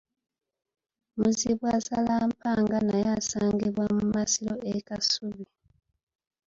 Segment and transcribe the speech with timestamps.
[1.17, 5.45] Muzibwazaalampanga naye asangibwa mu masiro e Kasubi.